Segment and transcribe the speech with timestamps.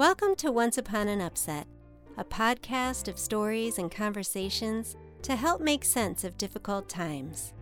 [0.00, 1.66] Welcome to Once Upon an Upset,
[2.16, 7.52] a podcast of stories and conversations to help make sense of difficult times.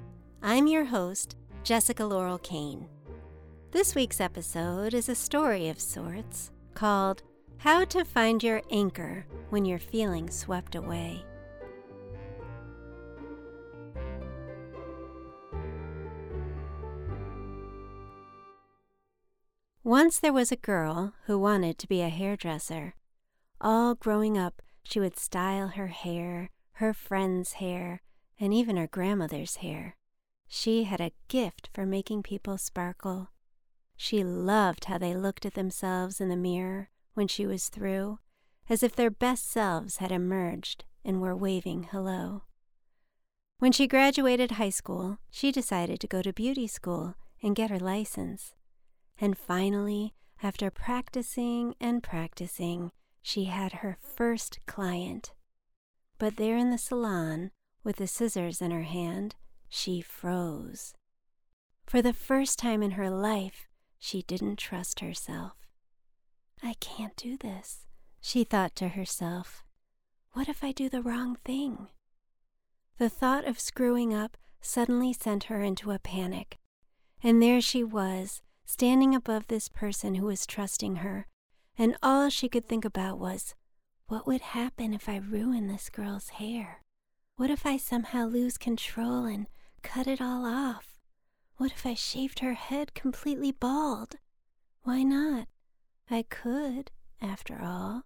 [0.41, 2.87] I'm your host, Jessica Laurel Kane.
[3.73, 7.25] This week's episode is a story of sorts called
[7.57, 11.25] How to Find Your Anchor When You're Feeling Swept Away.
[19.85, 22.95] Once there was a girl who wanted to be a hairdresser.
[23.61, 28.03] All growing up, she would style her hair, her friends' hair,
[28.41, 29.97] and even her grandmother's hair.
[30.49, 33.29] She had a gift for making people sparkle.
[33.97, 38.19] She loved how they looked at themselves in the mirror when she was through,
[38.69, 42.43] as if their best selves had emerged and were waving hello.
[43.59, 47.81] When she graduated high school, she decided to go to beauty school and get her
[47.81, 48.55] license.
[49.21, 55.33] And finally, after practicing and practicing, she had her first client.
[56.19, 57.51] But there in the salon,
[57.83, 59.35] with the scissors in her hand,
[59.69, 60.95] she froze.
[61.85, 63.67] For the first time in her life,
[63.99, 65.67] she didn't trust herself.
[66.63, 67.87] I can't do this,
[68.21, 69.65] she thought to herself.
[70.33, 71.89] What if I do the wrong thing?
[72.99, 76.59] The thought of screwing up suddenly sent her into a panic.
[77.23, 81.27] And there she was, standing above this person who was trusting her,
[81.79, 83.55] and all she could think about was,
[84.09, 86.83] what would happen if I ruin this girl's hair?
[87.37, 89.47] What if I somehow lose control and
[89.83, 90.99] cut it all off?
[91.57, 94.17] What if I shaved her head completely bald?
[94.83, 95.49] Why not?
[96.11, 96.91] I could,
[97.23, 98.03] after all.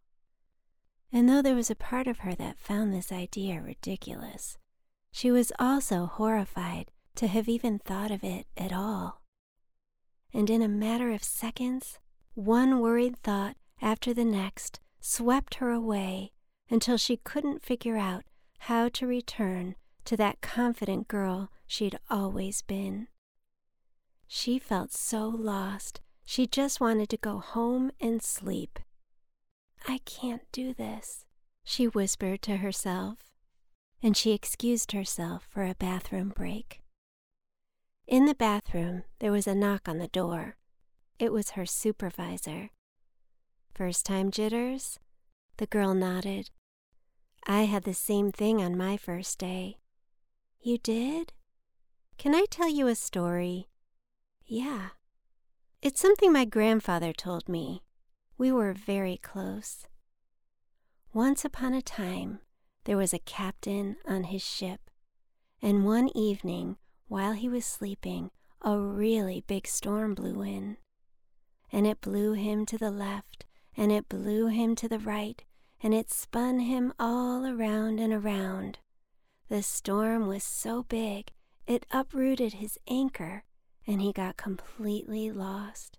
[1.13, 4.59] And though there was a part of her that found this idea ridiculous,
[5.11, 9.22] she was also horrified to have even thought of it at all
[10.33, 11.99] and in a matter of seconds,
[12.35, 16.33] one worried thought after the next swept her away
[16.71, 18.25] until she couldn't figure out
[18.61, 19.75] how to return
[20.05, 23.09] to that confident girl she'd always been.
[24.27, 28.79] She felt so lost, she just wanted to go home and sleep.
[29.89, 31.27] I can't do this,
[31.65, 33.33] she whispered to herself,
[34.03, 36.82] and she excused herself for a bathroom break.
[38.07, 40.57] In the bathroom, there was a knock on the door.
[41.19, 42.71] It was her supervisor.
[43.75, 44.99] First time jitters?
[45.59, 46.51] The girl nodded.
[47.47, 49.79] I had the same thing on my first day.
[50.61, 51.33] You did?
[52.19, 53.69] Can I tell you a story?
[54.45, 54.91] Yeah.
[55.81, 57.83] It's something my grandfather told me.
[58.37, 59.87] We were very close.
[61.13, 62.41] Once upon a time,
[62.85, 64.91] there was a captain on his ship,
[65.61, 66.77] and one evening
[67.13, 68.31] while he was sleeping,
[68.63, 70.79] a really big storm blew in.
[71.71, 73.45] And it blew him to the left,
[73.77, 75.45] and it blew him to the right,
[75.83, 78.79] and it spun him all around and around.
[79.51, 81.33] The storm was so big,
[81.67, 83.45] it uprooted his anchor,
[83.87, 85.99] and he got completely lost.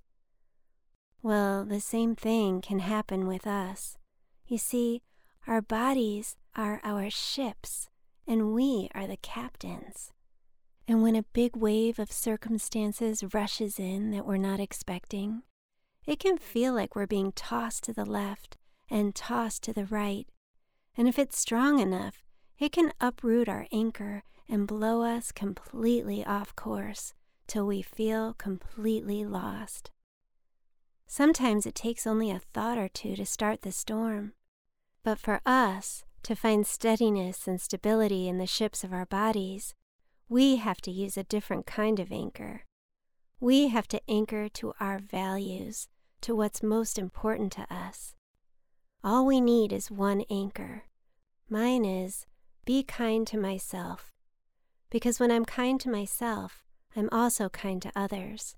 [1.21, 3.99] Well, the same thing can happen with us.
[4.47, 5.03] You see,
[5.45, 7.91] our bodies are our ships,
[8.25, 10.11] and we are the captains.
[10.87, 15.43] And when a big wave of circumstances rushes in that we're not expecting,
[16.05, 18.57] it can feel like we're being tossed to the left
[18.89, 20.27] and tossed to the right.
[20.97, 22.23] And if it's strong enough,
[22.59, 27.13] it can uproot our anchor and blow us completely off course
[27.47, 29.91] till we feel completely lost.
[31.07, 34.33] Sometimes it takes only a thought or two to start the storm.
[35.03, 39.75] But for us to find steadiness and stability in the ships of our bodies,
[40.33, 42.63] we have to use a different kind of anchor.
[43.39, 45.87] We have to anchor to our values,
[46.21, 48.15] to what's most important to us.
[49.03, 50.85] All we need is one anchor.
[51.47, 52.25] Mine is
[52.65, 54.11] be kind to myself.
[54.89, 56.63] Because when I'm kind to myself,
[56.95, 58.55] I'm also kind to others.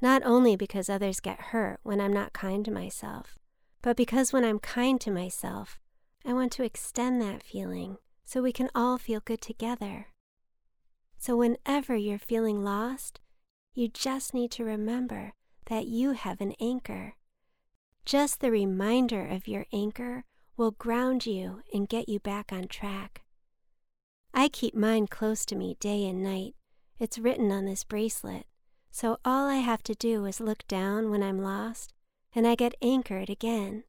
[0.00, 3.36] Not only because others get hurt when I'm not kind to myself,
[3.82, 5.80] but because when I'm kind to myself,
[6.24, 10.06] I want to extend that feeling so we can all feel good together.
[11.26, 13.18] So, whenever you're feeling lost,
[13.74, 15.32] you just need to remember
[15.64, 17.14] that you have an anchor.
[18.04, 20.22] Just the reminder of your anchor
[20.56, 23.22] will ground you and get you back on track.
[24.32, 26.54] I keep mine close to me day and night.
[27.00, 28.46] It's written on this bracelet,
[28.92, 31.92] so all I have to do is look down when I'm lost,
[32.36, 33.82] and I get anchored again.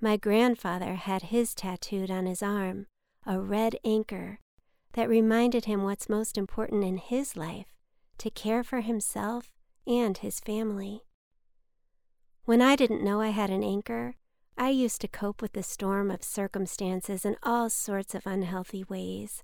[0.00, 2.88] My grandfather had his tattooed on his arm,
[3.24, 4.40] a red anchor
[4.94, 7.74] that reminded him what's most important in his life
[8.18, 9.50] to care for himself
[9.86, 11.02] and his family.
[12.44, 14.16] When I didn't know I had an anchor,
[14.58, 19.42] I used to cope with the storm of circumstances in all sorts of unhealthy ways.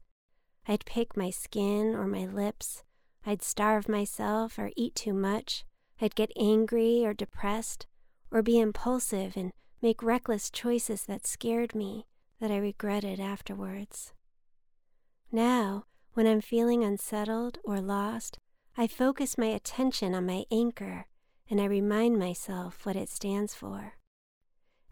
[0.68, 2.82] I'd pick my skin or my lips.
[3.24, 5.64] I'd starve myself or eat too much.
[6.00, 7.86] I'd get angry or depressed,
[8.30, 12.06] or be impulsive and make reckless choices that scared me,
[12.40, 14.12] that I regretted afterwards.
[15.32, 15.84] Now,
[16.14, 18.38] when I'm feeling unsettled or lost,
[18.76, 21.06] I focus my attention on my anchor
[21.50, 23.94] and I remind myself what it stands for.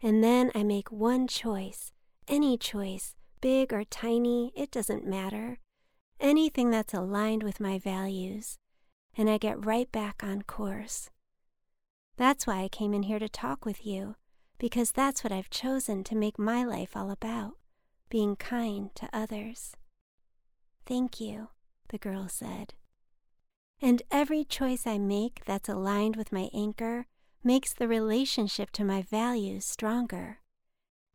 [0.01, 1.91] And then I make one choice,
[2.27, 5.59] any choice, big or tiny, it doesn't matter,
[6.19, 8.57] anything that's aligned with my values,
[9.17, 11.09] and I get right back on course.
[12.17, 14.15] That's why I came in here to talk with you,
[14.57, 17.53] because that's what I've chosen to make my life all about
[18.09, 19.75] being kind to others.
[20.85, 21.49] Thank you,
[21.89, 22.73] the girl said.
[23.81, 27.07] And every choice I make that's aligned with my anchor
[27.43, 30.39] makes the relationship to my values stronger.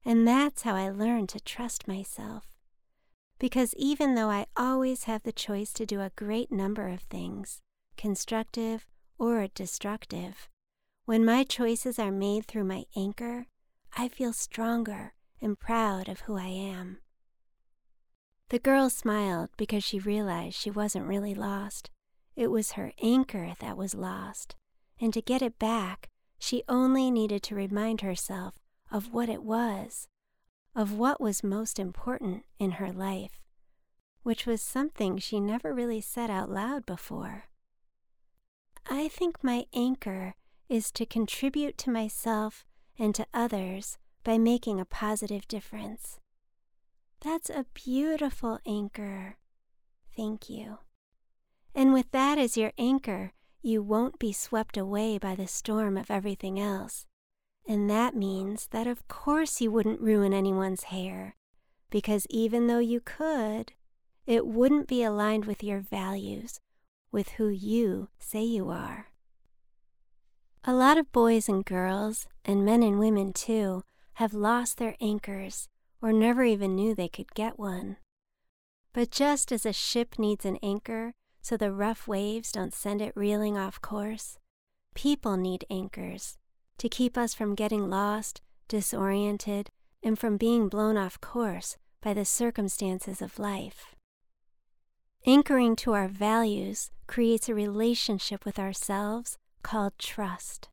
[0.04, 2.44] And that's how I learn to trust myself.
[3.38, 7.60] Because even though I always have the choice to do a great number of things,
[7.96, 8.86] constructive
[9.18, 10.48] or destructive,
[11.04, 13.46] when my choices are made through my anchor,
[13.96, 16.98] I feel stronger and proud of who I am.
[18.50, 21.88] The girl smiled because she realized she wasn't really lost.
[22.34, 24.56] It was her anchor that was lost,
[25.00, 26.08] and to get it back,
[26.38, 28.58] she only needed to remind herself
[28.90, 30.08] of what it was,
[30.74, 33.40] of what was most important in her life,
[34.24, 37.44] which was something she never really said out loud before.
[38.88, 40.34] I think my anchor
[40.68, 42.64] is to contribute to myself
[42.98, 46.19] and to others by making a positive difference.
[47.22, 49.36] That's a beautiful anchor.
[50.16, 50.78] Thank you.
[51.74, 53.32] And with that as your anchor,
[53.62, 57.04] you won't be swept away by the storm of everything else.
[57.68, 61.36] And that means that of course you wouldn't ruin anyone's hair,
[61.90, 63.72] because even though you could,
[64.26, 66.58] it wouldn't be aligned with your values,
[67.12, 69.08] with who you say you are.
[70.64, 73.82] A lot of boys and girls, and men and women too,
[74.14, 75.68] have lost their anchors
[76.02, 77.96] or never even knew they could get one.
[78.92, 83.12] But just as a ship needs an anchor so the rough waves don't send it
[83.16, 84.38] reeling off course,
[84.94, 86.38] people need anchors
[86.78, 89.68] to keep us from getting lost, disoriented,
[90.02, 93.94] and from being blown off course by the circumstances of life.
[95.26, 100.70] Anchoring to our values creates a relationship with ourselves called trust.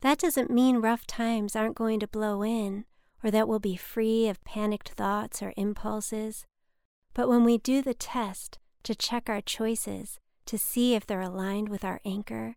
[0.00, 2.84] That doesn't mean rough times aren't going to blow in
[3.24, 6.44] or that we'll be free of panicked thoughts or impulses.
[7.14, 11.70] But when we do the test to check our choices to see if they're aligned
[11.70, 12.56] with our anchor,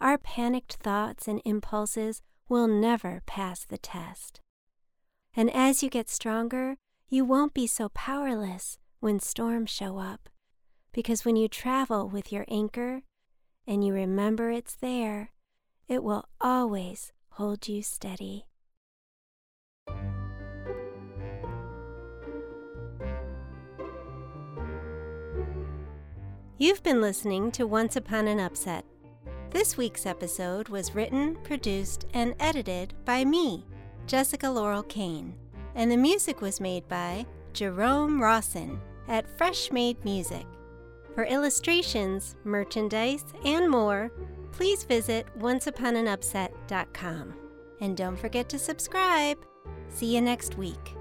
[0.00, 4.40] our panicked thoughts and impulses will never pass the test.
[5.36, 6.76] And as you get stronger,
[7.08, 10.28] you won't be so powerless when storms show up.
[10.92, 13.02] Because when you travel with your anchor
[13.66, 15.30] and you remember it's there,
[15.86, 18.46] it will always hold you steady.
[26.58, 28.86] You've been listening to Once Upon an Upset.
[29.50, 33.66] This week's episode was written, produced, and edited by me,
[34.06, 35.34] Jessica Laurel Kane,
[35.74, 40.46] and the music was made by Jerome Rossen at Freshmade Music.
[41.14, 44.10] For illustrations, merchandise, and more,
[44.50, 47.34] please visit onceuponanupset.com.
[47.82, 49.36] And don't forget to subscribe.
[49.90, 50.96] See you next week.